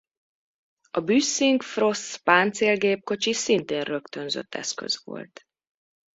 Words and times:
A 0.91 0.99
Büssing-Fross 0.99 2.17
páncélgépkocsi 2.23 3.33
szintén 3.33 3.81
rögtönzött 3.81 4.55
eszköz 4.55 5.01
volt. 5.03 5.45